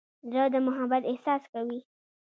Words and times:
زړه 0.31 0.45
د 0.53 0.55
محبت 0.67 1.03
احساس 1.11 1.43
کوي. 1.53 1.79